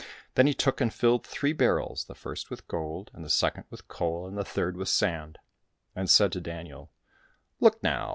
Then 0.33 0.47
he 0.47 0.55
took 0.55 0.81
and 0.81 0.91
filled 0.91 1.27
three 1.27 1.53
barrels, 1.53 2.05
the 2.05 2.15
first 2.15 2.49
with 2.49 2.67
gold, 2.67 3.11
and 3.13 3.23
the 3.23 3.29
second 3.29 3.65
with 3.69 3.87
coal, 3.87 4.25
and 4.27 4.35
the 4.35 4.43
third 4.43 4.75
with 4.75 4.89
sand, 4.89 5.37
and 5.95 6.09
said 6.09 6.31
to 6.31 6.41
Daniel," 6.41 6.91
Look 7.59 7.83
now 7.83 8.09